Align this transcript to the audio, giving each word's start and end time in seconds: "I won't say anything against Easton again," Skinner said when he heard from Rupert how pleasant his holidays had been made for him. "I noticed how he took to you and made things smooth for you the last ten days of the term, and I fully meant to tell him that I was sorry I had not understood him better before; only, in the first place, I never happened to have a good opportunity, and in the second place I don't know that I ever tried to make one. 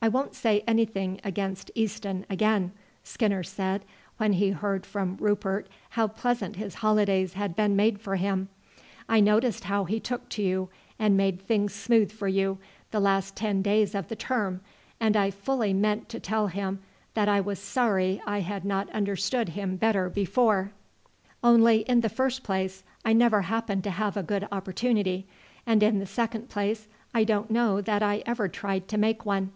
"I 0.00 0.08
won't 0.08 0.36
say 0.36 0.62
anything 0.68 1.20
against 1.24 1.72
Easton 1.74 2.26
again," 2.30 2.70
Skinner 3.02 3.42
said 3.42 3.82
when 4.18 4.34
he 4.34 4.50
heard 4.50 4.86
from 4.86 5.16
Rupert 5.16 5.66
how 5.90 6.06
pleasant 6.06 6.54
his 6.54 6.76
holidays 6.76 7.32
had 7.32 7.56
been 7.56 7.74
made 7.74 8.00
for 8.00 8.14
him. 8.14 8.48
"I 9.08 9.18
noticed 9.18 9.64
how 9.64 9.82
he 9.82 9.98
took 9.98 10.28
to 10.28 10.44
you 10.44 10.68
and 10.96 11.16
made 11.16 11.40
things 11.40 11.74
smooth 11.74 12.12
for 12.12 12.28
you 12.28 12.58
the 12.92 13.00
last 13.00 13.34
ten 13.34 13.62
days 13.62 13.96
of 13.96 14.06
the 14.06 14.14
term, 14.14 14.60
and 15.00 15.16
I 15.16 15.32
fully 15.32 15.74
meant 15.74 16.08
to 16.10 16.20
tell 16.20 16.46
him 16.46 16.78
that 17.14 17.28
I 17.28 17.40
was 17.40 17.58
sorry 17.58 18.22
I 18.28 18.42
had 18.42 18.64
not 18.64 18.88
understood 18.90 19.48
him 19.50 19.74
better 19.74 20.08
before; 20.08 20.70
only, 21.42 21.78
in 21.80 22.02
the 22.02 22.08
first 22.08 22.44
place, 22.44 22.84
I 23.04 23.12
never 23.12 23.42
happened 23.42 23.82
to 23.82 23.90
have 23.90 24.16
a 24.16 24.22
good 24.22 24.46
opportunity, 24.52 25.26
and 25.66 25.82
in 25.82 25.98
the 25.98 26.06
second 26.06 26.48
place 26.48 26.86
I 27.12 27.24
don't 27.24 27.50
know 27.50 27.80
that 27.80 28.04
I 28.04 28.22
ever 28.24 28.46
tried 28.46 28.86
to 28.86 28.98
make 28.98 29.26
one. 29.26 29.50